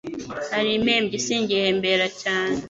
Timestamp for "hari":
0.53-0.69